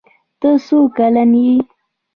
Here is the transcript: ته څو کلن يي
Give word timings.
ته 0.39 0.49
څو 0.65 0.79
کلن 0.97 1.31
يي 1.45 1.57